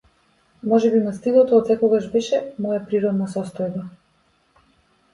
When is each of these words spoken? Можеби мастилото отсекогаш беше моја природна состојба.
Можеби 0.71 1.01
мастилото 1.07 1.59
отсекогаш 1.59 2.09
беше 2.17 2.41
моја 2.67 2.83
природна 2.91 3.31
состојба. 3.37 3.89